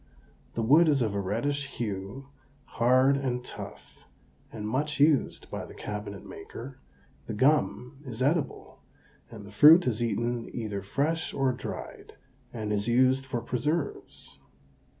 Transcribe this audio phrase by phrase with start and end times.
[0.55, 2.29] The wood is of a reddish hue,
[2.65, 3.99] hard and tough,
[4.51, 6.79] and much used by the cabinet maker;
[7.27, 8.81] the gum is edible,
[9.29, 12.15] and the fruit is eaten either fresh or dried,
[12.51, 14.39] and is used for preserves.